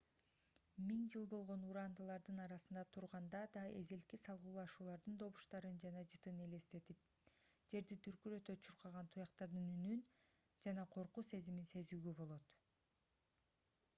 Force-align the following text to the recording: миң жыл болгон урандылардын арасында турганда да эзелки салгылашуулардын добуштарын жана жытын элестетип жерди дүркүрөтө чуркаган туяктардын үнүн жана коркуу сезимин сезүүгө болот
миң 0.91 1.01
жыл 1.13 1.25
болгон 1.31 1.65
урандылардын 1.71 2.39
арасында 2.45 2.83
турганда 2.95 3.41
да 3.57 3.65
эзелки 3.81 4.19
салгылашуулардын 4.21 5.19
добуштарын 5.23 5.77
жана 5.83 6.03
жытын 6.13 6.39
элестетип 6.47 7.03
жерди 7.75 7.99
дүркүрөтө 8.09 8.57
чуркаган 8.69 9.13
туяктардын 9.17 9.69
үнүн 9.77 10.03
жана 10.69 10.87
коркуу 10.97 11.29
сезимин 11.35 11.69
сезүүгө 11.75 12.17
болот 12.23 12.59